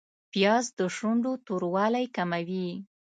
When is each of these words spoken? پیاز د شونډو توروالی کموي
پیاز 0.31 0.65
د 0.79 0.79
شونډو 0.95 1.33
توروالی 1.45 2.05
کموي 2.15 2.69